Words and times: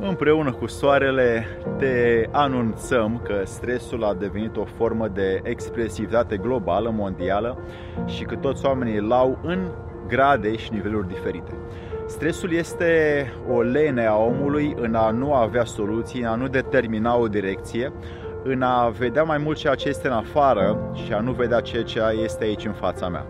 Împreună 0.00 0.52
cu 0.52 0.66
soarele 0.66 1.46
te 1.78 2.24
anunțăm 2.30 3.20
că 3.24 3.42
stresul 3.44 4.04
a 4.04 4.14
devenit 4.14 4.56
o 4.56 4.64
formă 4.64 5.08
de 5.08 5.40
expresivitate 5.42 6.36
globală, 6.36 6.90
mondială 6.90 7.58
și 8.06 8.24
că 8.24 8.36
toți 8.36 8.66
oamenii 8.66 8.96
îl 8.96 9.12
au 9.12 9.38
în 9.42 9.68
grade 10.08 10.56
și 10.56 10.72
niveluri 10.72 11.08
diferite. 11.08 11.52
Stresul 12.06 12.52
este 12.52 12.92
o 13.48 13.60
lene 13.60 14.06
a 14.06 14.16
omului 14.16 14.74
în 14.80 14.94
a 14.94 15.10
nu 15.10 15.34
avea 15.34 15.64
soluții, 15.64 16.20
în 16.20 16.26
a 16.26 16.34
nu 16.34 16.48
determina 16.48 17.16
o 17.16 17.28
direcție, 17.28 17.92
în 18.42 18.62
a 18.62 18.88
vedea 18.88 19.22
mai 19.22 19.38
mult 19.38 19.56
ceea 19.56 19.74
ce 19.74 19.88
este 19.88 20.06
în 20.06 20.14
afară 20.14 20.90
și 21.04 21.12
a 21.12 21.20
nu 21.20 21.32
vedea 21.32 21.60
ceea 21.60 21.82
ce 21.82 22.00
este 22.22 22.44
aici 22.44 22.66
în 22.66 22.72
fața 22.72 23.08
mea. 23.08 23.26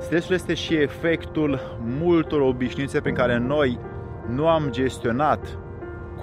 Stresul 0.00 0.34
este 0.34 0.54
și 0.54 0.74
efectul 0.74 1.78
multor 2.00 2.40
obișnuințe 2.40 3.00
prin 3.00 3.14
care 3.14 3.38
noi 3.38 3.78
nu 4.26 4.48
am 4.48 4.66
gestionat 4.70 5.58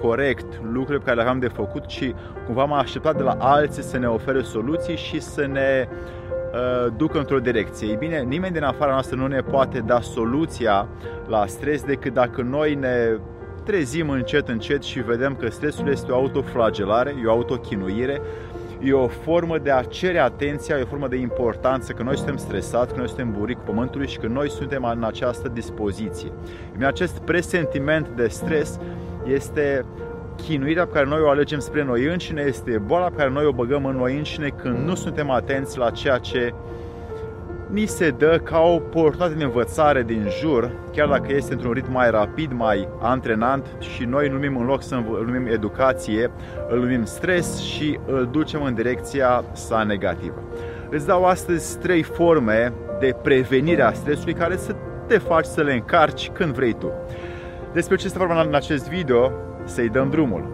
corect 0.00 0.46
lucrurile 0.62 0.98
pe 0.98 1.04
care 1.04 1.16
le 1.16 1.22
aveam 1.22 1.38
de 1.38 1.48
făcut, 1.48 1.86
ci 1.86 2.14
cumva 2.44 2.62
am 2.62 2.72
așteptat 2.72 3.16
de 3.16 3.22
la 3.22 3.36
alții 3.38 3.82
să 3.82 3.98
ne 3.98 4.06
ofere 4.06 4.42
soluții 4.42 4.96
și 4.96 5.20
să 5.20 5.46
ne 5.46 5.88
uh, 5.88 6.92
ducă 6.96 7.18
într-o 7.18 7.38
direcție. 7.38 7.88
Ei 7.88 7.96
bine, 7.96 8.20
nimeni 8.20 8.52
din 8.52 8.62
afara 8.62 8.90
noastră 8.90 9.16
nu 9.16 9.26
ne 9.26 9.40
poate 9.40 9.78
da 9.78 10.00
soluția 10.00 10.88
la 11.26 11.46
stres 11.46 11.82
decât 11.82 12.12
dacă 12.12 12.42
noi 12.42 12.74
ne 12.74 13.18
trezim 13.64 14.10
încet, 14.10 14.48
încet 14.48 14.82
și 14.82 15.00
vedem 15.00 15.34
că 15.34 15.50
stresul 15.50 15.88
este 15.88 16.12
o 16.12 16.14
autoflagelare, 16.14 17.14
e 17.22 17.26
o 17.26 17.30
autochinuire, 17.30 18.20
e 18.82 18.92
o 18.92 19.06
formă 19.06 19.58
de 19.58 19.70
a 19.70 19.82
cere 19.82 20.18
atenția, 20.18 20.78
e 20.78 20.82
o 20.82 20.86
formă 20.86 21.08
de 21.08 21.16
importanță 21.16 21.92
că 21.92 22.02
noi 22.02 22.16
suntem 22.16 22.36
stresați, 22.36 22.92
că 22.92 22.98
noi 22.98 23.08
suntem 23.08 23.34
buric 23.38 23.58
pământului 23.58 24.08
și 24.08 24.18
că 24.18 24.26
noi 24.26 24.50
suntem 24.50 24.84
în 24.96 25.04
această 25.04 25.48
dispoziție. 25.48 26.32
În 26.78 26.84
acest 26.84 27.18
presentiment 27.18 28.08
de 28.08 28.26
stres 28.26 28.78
este 29.32 29.84
chinuirea 30.36 30.86
pe 30.86 30.92
care 30.92 31.06
noi 31.06 31.20
o 31.20 31.28
alegem 31.28 31.58
spre 31.58 31.84
noi 31.84 32.04
înșine, 32.04 32.44
este 32.46 32.82
boala 32.86 33.06
pe 33.06 33.16
care 33.16 33.30
noi 33.30 33.44
o 33.44 33.52
băgăm 33.52 33.84
în 33.84 33.96
noi 33.96 34.16
înșine 34.16 34.48
când 34.48 34.78
nu 34.78 34.94
suntem 34.94 35.30
atenți 35.30 35.78
la 35.78 35.90
ceea 35.90 36.18
ce 36.18 36.54
ni 37.70 37.86
se 37.86 38.10
dă 38.10 38.40
ca 38.42 38.58
o 38.58 38.74
oportunitate 38.74 39.34
de 39.34 39.44
învățare 39.44 40.02
din 40.02 40.26
jur, 40.40 40.70
chiar 40.92 41.08
dacă 41.08 41.32
este 41.34 41.52
într-un 41.52 41.72
ritm 41.72 41.92
mai 41.92 42.10
rapid, 42.10 42.52
mai 42.52 42.88
antrenant 43.00 43.66
și 43.78 44.04
noi 44.04 44.28
numim 44.28 44.56
în 44.56 44.66
loc 44.66 44.82
să 44.82 44.94
îl 44.94 45.24
numim 45.26 45.46
educație, 45.46 46.30
îl 46.68 46.78
numim 46.78 47.04
stres 47.04 47.60
și 47.60 47.98
îl 48.06 48.28
ducem 48.30 48.62
în 48.62 48.74
direcția 48.74 49.44
sa 49.52 49.82
negativă. 49.82 50.42
Îți 50.90 51.06
dau 51.06 51.24
astăzi 51.24 51.78
trei 51.78 52.02
forme 52.02 52.72
de 53.00 53.16
prevenire 53.22 53.82
a 53.82 53.92
stresului 53.92 54.34
care 54.34 54.56
să 54.56 54.74
te 55.06 55.18
faci 55.18 55.44
să 55.44 55.62
le 55.62 55.72
încarci 55.72 56.30
când 56.30 56.54
vrei 56.54 56.72
tu. 56.72 56.92
Despre 57.76 57.96
ce 57.96 58.06
este 58.06 58.18
vorba 58.18 58.42
în 58.42 58.54
acest 58.54 58.88
video, 58.88 59.32
să-i 59.64 59.88
dăm 59.88 60.10
drumul. 60.10 60.44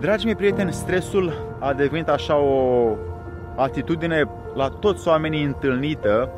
Dragii 0.00 0.26
mei 0.26 0.34
prieteni, 0.34 0.72
stresul 0.72 1.56
a 1.60 1.72
devenit 1.72 2.08
așa 2.08 2.36
o 2.36 2.96
atitudine 3.56 4.22
la 4.54 4.68
toți 4.68 5.08
oamenii 5.08 5.44
întâlnită 5.44 6.30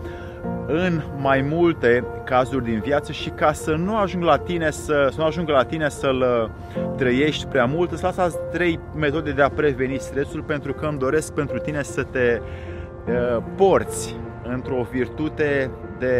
în 0.66 1.02
mai 1.16 1.40
multe 1.48 2.04
cazuri 2.24 2.64
din 2.64 2.80
viață 2.80 3.12
și 3.12 3.30
ca 3.30 3.52
să 3.52 3.74
nu 3.74 3.96
ajung 3.96 4.22
la 4.22 4.38
tine 4.38 4.70
să, 4.70 5.08
să 5.10 5.18
nu 5.18 5.24
ajungă 5.24 5.52
la 5.52 5.64
tine 5.64 5.88
să-l 5.88 6.20
uh, 6.20 6.86
trăiești 6.96 7.46
prea 7.46 7.64
mult, 7.64 7.92
îți 7.92 8.02
las 8.02 8.16
azi 8.16 8.36
trei 8.52 8.80
metode 8.96 9.32
de 9.32 9.42
a 9.42 9.48
preveni 9.48 9.98
stresul 9.98 10.42
pentru 10.42 10.72
că 10.72 10.86
îmi 10.86 10.98
doresc 10.98 11.32
pentru 11.32 11.58
tine 11.58 11.82
să 11.82 12.02
te 12.02 12.40
uh, 12.40 13.42
porți 13.56 14.16
într-o 14.42 14.86
virtute 14.90 15.70
de 15.98 16.14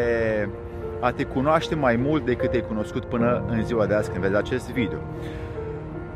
a 1.01 1.13
te 1.13 1.25
cunoaște 1.25 1.75
mai 1.75 1.97
mult 1.97 2.25
decât 2.25 2.51
te-ai 2.51 2.65
cunoscut 2.69 3.05
până 3.05 3.45
în 3.49 3.65
ziua 3.65 3.87
de 3.87 3.95
azi 3.95 4.11
când 4.11 4.23
vezi 4.23 4.37
acest 4.37 4.73
video. 4.73 4.99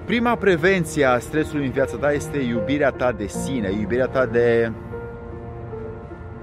Prima 0.04 0.36
prevenție 0.36 1.04
a 1.04 1.18
stresului 1.18 1.64
în 1.64 1.70
viața 1.70 1.96
ta 1.96 2.12
este 2.12 2.38
iubirea 2.38 2.90
ta 2.90 3.12
de 3.12 3.26
sine, 3.26 3.72
iubirea 3.80 4.06
ta 4.06 4.26
de 4.26 4.72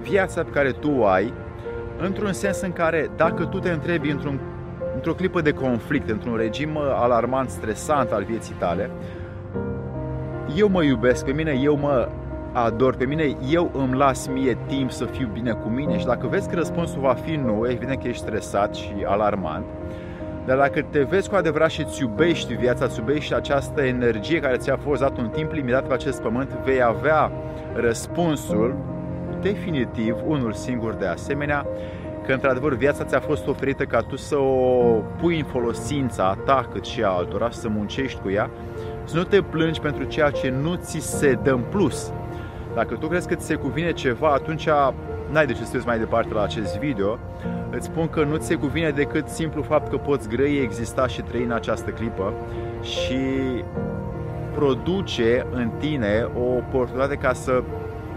viața 0.01 0.43
pe 0.43 0.49
care 0.49 0.71
tu 0.71 0.91
o 0.91 1.05
ai, 1.05 1.33
într-un 1.99 2.31
sens 2.31 2.61
în 2.61 2.73
care 2.73 3.09
dacă 3.15 3.45
tu 3.45 3.59
te 3.59 3.69
întrebi 3.69 4.09
într-un, 4.09 4.39
într-o 4.95 5.13
clipă 5.13 5.41
de 5.41 5.51
conflict, 5.51 6.09
într-un 6.09 6.35
regim 6.35 6.75
uh, 6.75 6.81
alarmant, 6.95 7.49
stresant 7.49 8.11
al 8.11 8.23
vieții 8.23 8.55
tale, 8.59 8.89
eu 10.55 10.69
mă 10.69 10.83
iubesc 10.83 11.25
pe 11.25 11.31
mine, 11.31 11.59
eu 11.61 11.77
mă 11.77 12.09
ador 12.53 12.95
pe 12.95 13.05
mine, 13.05 13.37
eu 13.49 13.71
îmi 13.73 13.97
las 13.97 14.27
mie 14.27 14.57
timp 14.67 14.91
să 14.91 15.05
fiu 15.05 15.29
bine 15.33 15.51
cu 15.51 15.67
mine 15.67 15.97
și 15.97 16.05
dacă 16.05 16.27
vezi 16.27 16.49
că 16.49 16.55
răspunsul 16.55 17.01
va 17.01 17.13
fi 17.13 17.35
nu, 17.35 17.65
evident 17.69 18.01
că 18.01 18.07
ești 18.07 18.21
stresat 18.21 18.75
și 18.75 18.93
alarmant, 19.05 19.65
dar 20.45 20.57
dacă 20.57 20.81
te 20.89 21.03
vezi 21.03 21.29
cu 21.29 21.35
adevărat 21.35 21.69
și 21.69 21.81
îți 21.81 22.01
iubești 22.01 22.53
viața, 22.53 22.85
îți 22.85 22.99
iubești 22.99 23.33
această 23.33 23.81
energie 23.81 24.39
care 24.39 24.57
ți-a 24.57 24.77
fost 24.77 25.01
dat 25.01 25.17
un 25.17 25.29
timp 25.29 25.51
limitat 25.51 25.87
pe 25.87 25.93
acest 25.93 26.21
pământ, 26.21 26.49
vei 26.63 26.83
avea 26.83 27.31
răspunsul 27.73 28.75
definitiv, 29.41 30.15
unul 30.25 30.53
singur 30.53 30.93
de 30.93 31.05
asemenea, 31.05 31.65
că 32.25 32.33
într-adevăr 32.33 32.73
viața 32.73 33.03
ți-a 33.03 33.19
fost 33.19 33.47
oferită 33.47 33.83
ca 33.83 33.99
tu 33.99 34.15
să 34.15 34.37
o 34.37 35.01
pui 35.21 35.39
în 35.39 35.45
folosința 35.45 36.37
ta 36.45 36.67
cât 36.73 36.85
și 36.85 37.03
a 37.03 37.07
altora, 37.07 37.49
să 37.49 37.67
muncești 37.69 38.19
cu 38.19 38.29
ea, 38.29 38.49
să 39.03 39.17
nu 39.17 39.23
te 39.23 39.41
plângi 39.41 39.79
pentru 39.79 40.03
ceea 40.03 40.29
ce 40.29 40.53
nu 40.61 40.75
ți 40.75 40.99
se 40.99 41.37
dă 41.43 41.51
în 41.51 41.63
plus. 41.69 42.11
Dacă 42.75 42.95
tu 42.95 43.07
crezi 43.07 43.27
că 43.27 43.35
ți 43.35 43.45
se 43.45 43.55
cuvine 43.55 43.91
ceva, 43.91 44.29
atunci 44.29 44.69
n-ai 45.31 45.45
de 45.45 45.53
ce 45.53 45.65
să 45.65 45.81
mai 45.85 45.99
departe 45.99 46.33
la 46.33 46.43
acest 46.43 46.77
video. 46.77 47.19
Îți 47.71 47.85
spun 47.85 48.07
că 48.07 48.23
nu 48.23 48.35
ți 48.35 48.47
se 48.47 48.55
cuvine 48.55 48.89
decât 48.89 49.27
simplu 49.27 49.61
fapt 49.61 49.89
că 49.89 49.97
poți 49.97 50.29
grăi, 50.29 50.57
exista 50.57 51.07
și 51.07 51.21
trăi 51.21 51.43
în 51.43 51.51
această 51.51 51.89
clipă 51.89 52.33
și 52.81 53.19
produce 54.53 55.45
în 55.51 55.69
tine 55.79 56.27
o 56.35 56.55
oportunitate 56.55 57.15
ca 57.15 57.33
să 57.33 57.63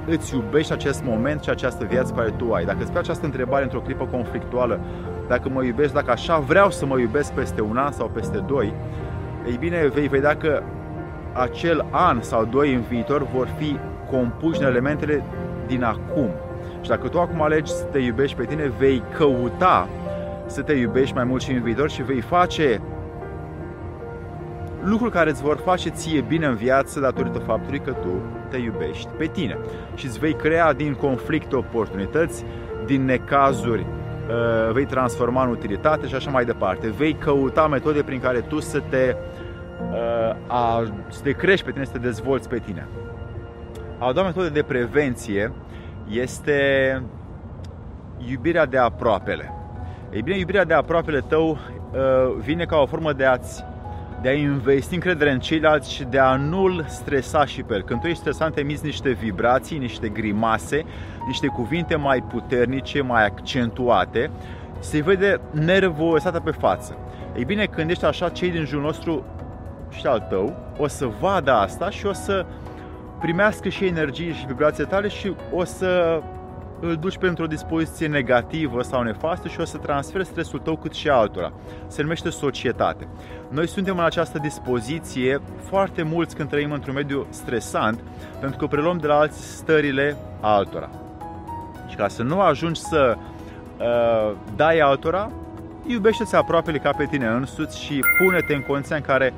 îți 0.06 0.34
iubești 0.34 0.72
acest 0.72 1.04
moment 1.04 1.42
și 1.42 1.50
această 1.50 1.84
viață 1.84 2.12
care 2.12 2.30
tu 2.30 2.52
ai. 2.52 2.64
Dacă 2.64 2.78
îți 2.80 2.90
place 2.90 3.10
această 3.10 3.24
întrebare 3.24 3.62
într-o 3.62 3.80
clipă 3.80 4.04
conflictuală, 4.04 4.80
dacă 5.28 5.48
mă 5.48 5.64
iubești, 5.64 5.94
dacă 5.94 6.10
așa 6.10 6.38
vreau 6.38 6.70
să 6.70 6.86
mă 6.86 6.98
iubesc 6.98 7.32
peste 7.32 7.60
un 7.60 7.76
an 7.76 7.92
sau 7.92 8.08
peste 8.08 8.38
doi, 8.38 8.74
ei 9.46 9.56
bine, 9.56 9.86
vei 9.94 10.08
vedea 10.08 10.36
că 10.36 10.62
acel 11.32 11.86
an 11.90 12.22
sau 12.22 12.44
doi 12.44 12.74
în 12.74 12.80
viitor 12.80 13.26
vor 13.34 13.48
fi 13.58 13.78
compuși 14.10 14.60
în 14.60 14.66
elementele 14.66 15.22
din 15.66 15.82
acum. 15.82 16.30
Și 16.80 16.88
dacă 16.88 17.08
tu 17.08 17.20
acum 17.20 17.42
alegi 17.42 17.70
să 17.70 17.84
te 17.84 17.98
iubești 17.98 18.36
pe 18.36 18.44
tine, 18.44 18.72
vei 18.78 19.02
căuta 19.16 19.88
să 20.46 20.62
te 20.62 20.72
iubești 20.72 21.14
mai 21.14 21.24
mult 21.24 21.42
și 21.42 21.50
în 21.52 21.62
viitor 21.62 21.90
și 21.90 22.02
vei 22.02 22.20
face 22.20 22.80
lucruri 24.82 25.12
care 25.12 25.30
îți 25.30 25.42
vor 25.42 25.56
face 25.56 25.88
ție 25.88 26.20
bine 26.20 26.46
în 26.46 26.54
viață 26.54 27.00
datorită 27.00 27.38
faptului 27.38 27.80
că 27.80 27.90
tu 27.90 28.22
te 28.48 28.56
iubești 28.56 29.08
pe 29.18 29.26
tine 29.26 29.58
și 29.94 30.06
îți 30.06 30.18
vei 30.18 30.34
crea 30.34 30.72
din 30.72 30.94
conflicte 30.94 31.56
oportunități, 31.56 32.44
din 32.86 33.04
necazuri 33.04 33.80
uh, 33.80 34.72
vei 34.72 34.86
transforma 34.86 35.44
în 35.44 35.50
utilitate 35.50 36.06
și 36.06 36.14
așa 36.14 36.30
mai 36.30 36.44
departe. 36.44 36.90
Vei 36.90 37.14
căuta 37.14 37.66
metode 37.66 38.02
prin 38.02 38.20
care 38.20 38.40
tu 38.40 38.60
să 38.60 38.82
te, 38.88 39.16
uh, 39.92 40.36
a, 40.46 40.92
să 41.08 41.22
te 41.22 41.30
crești 41.30 41.64
pe 41.64 41.72
tine, 41.72 41.84
să 41.84 41.92
te 41.92 41.98
dezvolți 41.98 42.48
pe 42.48 42.58
tine. 42.58 42.88
A 43.98 44.12
doua 44.12 44.26
metodă 44.26 44.48
de 44.48 44.62
prevenție 44.62 45.52
este 46.08 47.02
iubirea 48.28 48.66
de 48.66 48.78
aproapele. 48.78 49.54
Ei 50.10 50.22
bine, 50.22 50.38
iubirea 50.38 50.64
de 50.64 50.74
aproapele 50.74 51.20
tău 51.20 51.50
uh, 51.50 51.58
vine 52.38 52.64
ca 52.64 52.76
o 52.76 52.86
formă 52.86 53.12
de 53.12 53.24
a-ți 53.24 53.64
de 54.22 54.28
a 54.28 54.32
investi 54.32 54.94
încredere 54.94 55.30
în 55.30 55.40
ceilalți 55.40 55.92
și 55.92 56.04
de 56.04 56.18
a 56.18 56.36
nu-l 56.36 56.84
stresa 56.88 57.44
și 57.44 57.62
pe 57.62 57.74
el. 57.74 57.82
Când 57.82 58.00
tu 58.00 58.06
ești 58.06 58.20
stresant, 58.20 58.56
emiți 58.56 58.84
niște 58.84 59.10
vibrații, 59.10 59.78
niște 59.78 60.08
grimase, 60.08 60.84
niște 61.26 61.46
cuvinte 61.46 61.96
mai 61.96 62.22
puternice, 62.22 63.00
mai 63.00 63.24
accentuate, 63.24 64.30
se 64.78 65.02
vede 65.02 65.40
nervositatea 65.50 66.40
pe 66.40 66.50
față. 66.50 66.96
Ei 67.36 67.44
bine, 67.44 67.64
când 67.64 67.90
ești 67.90 68.04
așa, 68.04 68.28
cei 68.28 68.50
din 68.50 68.64
jurul 68.64 68.84
nostru 68.84 69.24
și 69.90 70.06
al 70.06 70.26
tău 70.28 70.56
o 70.78 70.86
să 70.86 71.08
vadă 71.20 71.52
asta 71.52 71.90
și 71.90 72.06
o 72.06 72.12
să 72.12 72.46
primească 73.20 73.68
și 73.68 73.86
energie 73.86 74.32
și 74.32 74.46
vibrații 74.46 74.84
tale 74.84 75.08
și 75.08 75.32
o 75.52 75.64
să 75.64 76.20
îl 76.80 76.96
duci 76.96 77.18
pentru 77.18 77.44
o 77.44 77.46
dispoziție 77.46 78.06
negativă 78.06 78.82
sau 78.82 79.02
nefastă 79.02 79.48
și 79.48 79.60
o 79.60 79.64
să 79.64 79.76
transferi 79.78 80.26
stresul 80.26 80.58
tău 80.58 80.76
cât 80.76 80.92
și 80.92 81.08
altora. 81.08 81.52
Se 81.86 82.02
numește 82.02 82.30
societate. 82.30 83.08
Noi 83.48 83.68
suntem 83.68 83.98
în 83.98 84.04
această 84.04 84.38
dispoziție 84.38 85.40
foarte 85.62 86.02
mulți 86.02 86.36
când 86.36 86.48
trăim 86.48 86.72
într-un 86.72 86.94
mediu 86.94 87.26
stresant, 87.30 88.00
pentru 88.40 88.58
că 88.58 88.66
preluăm 88.66 88.98
de 88.98 89.06
la 89.06 89.18
alții 89.18 89.42
stările 89.42 90.16
altora. 90.40 90.90
Și 91.88 91.96
ca 91.96 92.08
să 92.08 92.22
nu 92.22 92.40
ajungi 92.40 92.80
să 92.80 93.16
uh, 93.16 94.36
dai 94.56 94.78
altora, 94.78 95.30
iubește-ți 95.86 96.34
aproapele 96.34 96.78
ca 96.78 96.90
pe 96.90 97.06
tine 97.10 97.26
însuți 97.26 97.82
și 97.84 98.04
pune-te 98.18 98.54
în 98.54 98.62
condiția 98.62 98.96
în 98.96 99.02
care 99.02 99.32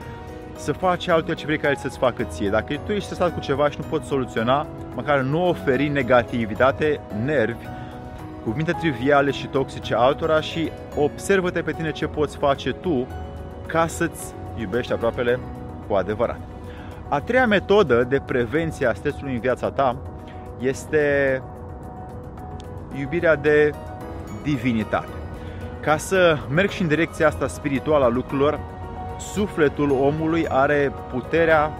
să 0.56 0.72
faci 0.72 1.08
altul 1.08 1.34
ce 1.34 1.44
vrei 1.44 1.58
ca 1.58 1.68
el 1.68 1.76
să-ți 1.76 1.98
facă 1.98 2.22
ție. 2.22 2.48
Dacă 2.48 2.74
tu 2.86 2.92
ești 2.92 3.04
stresat 3.04 3.34
cu 3.34 3.40
ceva 3.40 3.70
și 3.70 3.76
nu 3.80 3.86
poți 3.88 4.08
soluționa, 4.08 4.66
măcar 4.94 5.20
nu 5.20 5.48
oferi 5.48 5.88
negativitate, 5.88 7.00
nervi, 7.24 7.66
cuvinte 8.44 8.72
triviale 8.72 9.30
și 9.30 9.46
toxice 9.46 9.94
altora 9.94 10.40
și 10.40 10.70
observă-te 10.96 11.60
pe 11.60 11.72
tine 11.72 11.92
ce 11.92 12.06
poți 12.06 12.36
face 12.36 12.72
tu 12.72 13.06
ca 13.66 13.86
să-ți 13.86 14.34
iubești 14.58 14.92
aproapele 14.92 15.38
cu 15.88 15.94
adevărat. 15.94 16.40
A 17.08 17.20
treia 17.20 17.46
metodă 17.46 18.06
de 18.08 18.22
prevenție 18.26 18.86
a 18.86 18.92
stresului 18.92 19.32
în 19.32 19.40
viața 19.40 19.70
ta 19.70 19.96
este 20.58 21.42
iubirea 22.98 23.36
de 23.36 23.72
divinitate. 24.42 25.08
Ca 25.80 25.96
să 25.96 26.38
merg 26.54 26.70
și 26.70 26.82
în 26.82 26.88
direcția 26.88 27.26
asta 27.26 27.46
spirituală 27.46 28.04
a 28.04 28.08
lucrurilor, 28.08 28.60
sufletul 29.18 29.90
omului 29.90 30.46
are 30.48 30.92
puterea 31.10 31.70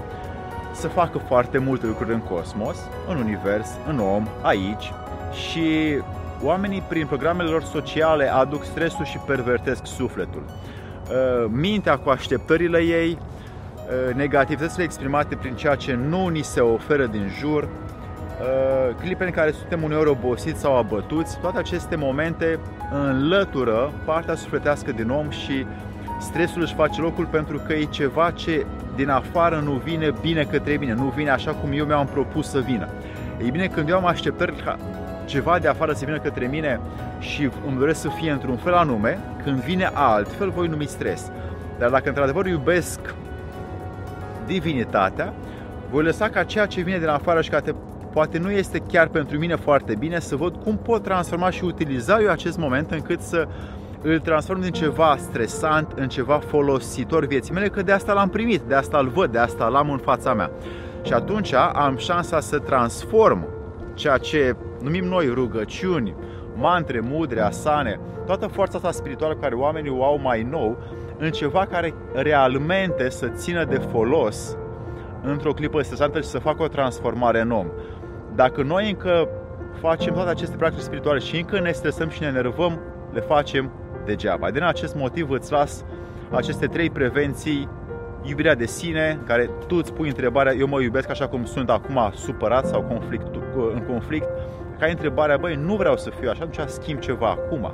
să 0.72 0.88
facă 0.88 1.18
foarte 1.18 1.58
multe 1.58 1.86
lucruri 1.86 2.12
în 2.12 2.20
cosmos, 2.20 2.76
în 3.08 3.16
univers, 3.16 3.68
în 3.88 3.98
om, 3.98 4.26
aici 4.42 4.92
și 5.32 5.98
oamenii 6.42 6.82
prin 6.88 7.06
programele 7.06 7.50
lor 7.50 7.62
sociale 7.62 8.32
aduc 8.32 8.64
stresul 8.64 9.04
și 9.04 9.18
pervertesc 9.18 9.86
sufletul. 9.86 10.42
Uh, 10.44 11.50
mintea 11.50 11.98
cu 11.98 12.10
așteptările 12.10 12.78
ei, 12.78 13.18
uh, 13.18 14.14
negativitățile 14.14 14.84
exprimate 14.84 15.34
prin 15.34 15.54
ceea 15.54 15.74
ce 15.74 15.94
nu 15.94 16.28
ni 16.28 16.42
se 16.42 16.60
oferă 16.60 17.06
din 17.06 17.28
jur, 17.38 17.62
uh, 17.62 18.94
clipe 19.00 19.24
în 19.24 19.30
care 19.30 19.50
suntem 19.50 19.82
uneori 19.82 20.08
obosiți 20.08 20.60
sau 20.60 20.76
abătuți, 20.76 21.38
toate 21.38 21.58
aceste 21.58 21.96
momente 21.96 22.58
înlătură 22.92 23.92
partea 24.04 24.34
sufletească 24.34 24.92
din 24.92 25.10
om 25.10 25.30
și 25.30 25.66
stresul 26.20 26.62
își 26.62 26.74
face 26.74 27.00
locul 27.00 27.26
pentru 27.26 27.58
că 27.66 27.72
e 27.72 27.84
ceva 27.84 28.30
ce 28.30 28.66
din 28.94 29.08
afară 29.08 29.60
nu 29.64 29.72
vine 29.72 30.12
bine 30.20 30.42
către 30.42 30.76
mine, 30.76 30.94
nu 30.94 31.12
vine 31.16 31.30
așa 31.30 31.52
cum 31.52 31.72
eu 31.72 31.84
mi-am 31.84 32.06
propus 32.06 32.48
să 32.48 32.58
vină. 32.58 32.88
Ei 33.42 33.50
bine, 33.50 33.66
când 33.66 33.88
eu 33.88 33.96
am 33.96 34.06
așteptări 34.06 34.62
ca 34.64 34.78
ceva 35.24 35.58
de 35.58 35.68
afară 35.68 35.92
să 35.92 36.04
vină 36.04 36.18
către 36.18 36.46
mine 36.46 36.80
și 37.18 37.50
îmi 37.66 37.78
doresc 37.78 38.00
să 38.00 38.08
fie 38.08 38.30
într-un 38.30 38.56
fel 38.56 38.74
anume, 38.74 39.18
când 39.44 39.60
vine 39.60 39.90
altfel, 39.92 40.50
voi 40.50 40.68
numi 40.68 40.86
stres. 40.86 41.30
Dar 41.78 41.90
dacă 41.90 42.08
într-adevăr 42.08 42.46
iubesc 42.46 43.00
divinitatea, 44.46 45.32
voi 45.90 46.02
lăsa 46.02 46.28
ca 46.28 46.42
ceea 46.42 46.66
ce 46.66 46.80
vine 46.80 46.98
din 46.98 47.08
afară 47.08 47.40
și 47.40 47.50
care 47.50 47.74
poate 48.12 48.38
nu 48.38 48.50
este 48.50 48.78
chiar 48.78 49.08
pentru 49.08 49.38
mine 49.38 49.56
foarte 49.56 49.94
bine, 49.94 50.20
să 50.20 50.36
văd 50.36 50.56
cum 50.56 50.76
pot 50.76 51.02
transforma 51.02 51.50
și 51.50 51.64
utiliza 51.64 52.20
eu 52.20 52.30
acest 52.30 52.58
moment 52.58 52.90
încât 52.90 53.20
să 53.20 53.48
îl 54.02 54.18
transform 54.18 54.60
din 54.60 54.70
ceva 54.70 55.16
stresant 55.18 55.92
în 55.96 56.08
ceva 56.08 56.38
folositor 56.38 57.26
vieții 57.26 57.54
mele, 57.54 57.68
că 57.68 57.82
de 57.82 57.92
asta 57.92 58.12
l-am 58.12 58.28
primit, 58.28 58.60
de 58.60 58.74
asta 58.74 58.98
îl 58.98 59.08
văd, 59.08 59.32
de 59.32 59.38
asta 59.38 59.66
l-am 59.68 59.90
în 59.90 59.98
fața 59.98 60.34
mea. 60.34 60.50
Și 61.02 61.12
atunci 61.12 61.52
am 61.72 61.96
șansa 61.96 62.40
să 62.40 62.58
transform 62.58 63.46
ceea 63.94 64.16
ce 64.16 64.56
numim 64.82 65.04
noi 65.04 65.26
rugăciuni, 65.26 66.14
mantre, 66.54 67.00
mudre, 67.00 67.40
asane, 67.40 68.00
toată 68.26 68.46
forța 68.46 68.76
asta 68.76 68.90
spirituală 68.90 69.34
care 69.34 69.54
oamenii 69.54 69.90
o 69.90 70.04
au 70.04 70.18
mai 70.18 70.42
nou, 70.42 70.78
în 71.18 71.30
ceva 71.30 71.66
care 71.66 71.94
realmente 72.14 73.10
să 73.10 73.26
țină 73.26 73.64
de 73.64 73.76
folos 73.76 74.56
într-o 75.22 75.52
clipă 75.52 75.82
stresantă 75.82 76.20
și 76.20 76.26
să 76.26 76.38
facă 76.38 76.62
o 76.62 76.68
transformare 76.68 77.40
în 77.40 77.50
om. 77.50 77.66
Dacă 78.34 78.62
noi 78.62 78.90
încă 78.90 79.28
facem 79.80 80.14
toate 80.14 80.30
aceste 80.30 80.56
practici 80.56 80.82
spirituale 80.82 81.18
și 81.18 81.36
încă 81.36 81.60
ne 81.60 81.70
stresăm 81.70 82.08
și 82.08 82.20
ne 82.20 82.26
enervăm, 82.26 82.80
le 83.12 83.20
facem 83.20 83.70
degeaba. 84.04 84.50
Din 84.50 84.62
acest 84.62 84.94
motiv 84.94 85.30
îți 85.30 85.52
las 85.52 85.84
aceste 86.30 86.66
trei 86.66 86.90
prevenții 86.90 87.68
iubirea 88.22 88.54
de 88.54 88.66
sine, 88.66 89.20
care 89.26 89.50
tu 89.66 89.76
îți 89.76 89.92
pui 89.92 90.08
întrebarea, 90.08 90.52
eu 90.52 90.66
mă 90.66 90.80
iubesc 90.80 91.10
așa 91.10 91.28
cum 91.28 91.44
sunt 91.44 91.70
acum 91.70 92.12
supărat 92.14 92.66
sau 92.66 92.82
conflict, 92.82 93.26
în 93.72 93.84
conflict, 93.88 94.28
ca 94.78 94.86
întrebarea, 94.86 95.36
băi, 95.36 95.54
nu 95.54 95.76
vreau 95.76 95.96
să 95.96 96.10
fiu 96.10 96.28
așa, 96.30 96.42
atunci 96.42 96.68
schimb 96.68 96.98
ceva 96.98 97.28
acum. 97.28 97.72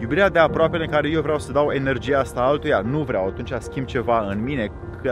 Iubirea 0.00 0.28
de 0.28 0.38
aproape 0.38 0.76
în 0.76 0.86
care 0.86 1.08
eu 1.08 1.20
vreau 1.20 1.38
să 1.38 1.52
dau 1.52 1.70
energia 1.70 2.18
asta 2.18 2.40
altuia, 2.40 2.80
nu 2.80 2.98
vreau, 2.98 3.26
atunci 3.26 3.52
schimb 3.58 3.86
ceva 3.86 4.26
în 4.30 4.42
mine 4.42 4.70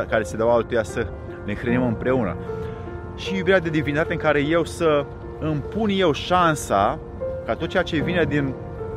care 0.08 0.22
se 0.22 0.36
dau 0.36 0.50
altuia 0.50 0.82
să 0.82 1.06
ne 1.44 1.54
hrănim 1.54 1.82
împreună. 1.82 2.36
Și 3.16 3.36
iubirea 3.36 3.58
de 3.58 3.68
divinitate 3.68 4.12
în 4.12 4.18
care 4.18 4.40
eu 4.40 4.64
să 4.64 5.04
îmi 5.40 5.60
pun 5.60 5.88
eu 5.92 6.12
șansa 6.12 6.98
ca 7.46 7.54
tot 7.54 7.68
ceea 7.68 7.82
ce 7.82 8.02
vine 8.02 8.24
din 8.28 8.54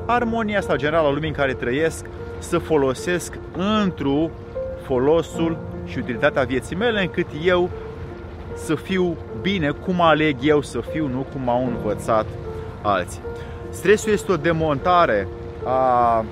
armonia 0.07 0.57
asta 0.57 0.75
generală 0.75 1.07
a 1.07 1.12
lumii 1.12 1.30
în 1.30 1.36
care 1.36 1.54
trăiesc 1.54 2.06
să 2.39 2.57
folosesc 2.57 3.39
într-o 3.83 4.30
folosul 4.86 5.57
și 5.86 5.98
utilitatea 5.98 6.44
vieții 6.44 6.75
mele 6.75 7.01
încât 7.01 7.27
eu 7.44 7.69
să 8.56 8.75
fiu 8.75 9.18
bine 9.42 9.69
cum 9.69 10.01
aleg 10.01 10.36
eu 10.42 10.62
să 10.62 10.80
fiu, 10.92 11.07
nu 11.07 11.25
cum 11.33 11.50
au 11.50 11.65
învățat 11.65 12.25
alții. 12.81 13.21
Stresul 13.69 14.12
este 14.12 14.31
o 14.31 14.38
demontare 14.38 15.27
a 15.63 16.25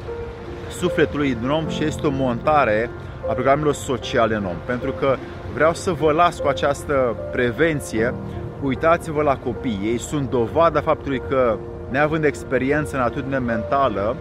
sufletului 0.70 1.38
din 1.42 1.50
om 1.50 1.70
și 1.70 1.84
este 1.84 2.08
o 2.08 2.12
montare 2.12 2.90
a 3.30 3.34
programelor 3.34 3.74
sociale 3.74 4.36
în 4.36 4.46
om. 4.46 4.56
Pentru 4.66 4.92
că 4.92 5.16
vreau 5.54 5.74
să 5.74 5.92
vă 5.92 6.12
las 6.12 6.40
cu 6.40 6.48
această 6.48 7.16
prevenție, 7.32 8.14
uitați-vă 8.62 9.22
la 9.22 9.38
copii, 9.38 9.80
ei 9.84 9.98
sunt 9.98 10.30
dovada 10.30 10.82
faptului 10.82 11.22
că 11.30 11.58
neavând 11.90 12.24
experiență 12.24 12.96
în 12.96 13.02
atitudine 13.02 13.38
mentală, 13.38 14.16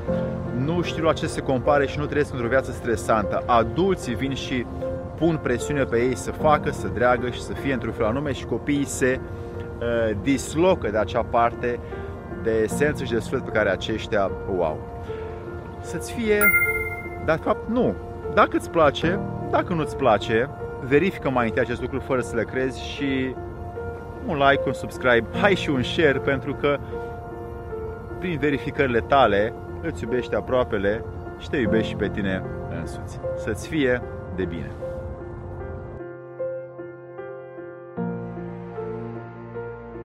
nu 0.64 0.82
știu 0.82 1.04
la 1.04 1.12
ce 1.12 1.26
se 1.26 1.40
compare 1.40 1.86
și 1.86 1.98
nu 1.98 2.06
trăiesc 2.06 2.32
într-o 2.32 2.48
viață 2.48 2.70
stresantă. 2.72 3.42
Adulții 3.46 4.14
vin 4.14 4.34
și 4.34 4.66
pun 5.16 5.38
presiune 5.42 5.84
pe 5.84 5.98
ei 5.98 6.16
să 6.16 6.30
facă, 6.30 6.70
să 6.70 6.88
dreagă 6.88 7.30
și 7.30 7.42
să 7.42 7.52
fie 7.52 7.72
într-un 7.72 7.92
fel 7.92 8.06
anume 8.06 8.32
și 8.32 8.44
copiii 8.44 8.84
se 8.84 9.20
uh, 9.20 10.16
dislocă 10.22 10.90
de 10.90 10.98
acea 10.98 11.22
parte 11.22 11.78
de 12.42 12.50
esență 12.62 13.04
și 13.04 13.12
de 13.12 13.18
suflet 13.18 13.42
pe 13.42 13.50
care 13.50 13.70
aceștia 13.70 14.30
o 14.58 14.64
au. 14.64 14.78
Să-ți 15.80 16.12
fie, 16.12 16.38
dar 17.24 17.36
de 17.36 17.42
fapt 17.42 17.68
nu. 17.68 17.94
Dacă 18.34 18.56
îți 18.56 18.70
place, 18.70 19.20
dacă 19.50 19.74
nu-ți 19.74 19.96
place, 19.96 20.50
verifică 20.80 21.30
mai 21.30 21.46
întâi 21.46 21.62
acest 21.62 21.80
lucru 21.80 22.00
fără 22.00 22.20
să 22.20 22.36
le 22.36 22.44
crezi 22.44 22.88
și 22.88 23.34
un 24.26 24.36
like, 24.48 24.62
un 24.66 24.72
subscribe, 24.72 25.24
hai 25.40 25.54
și 25.54 25.70
un 25.70 25.82
share 25.82 26.18
pentru 26.18 26.54
că 26.54 26.78
prin 28.24 28.38
verificările 28.38 29.00
tale 29.00 29.52
îți 29.82 30.02
iubești 30.02 30.34
aproapele 30.34 31.04
și 31.38 31.50
te 31.50 31.56
iubești 31.56 31.88
și 31.88 31.96
pe 31.96 32.08
tine 32.08 32.42
însuți. 32.80 33.20
Să-ți 33.36 33.68
fie 33.68 34.02
de 34.36 34.44
bine! 34.44 34.70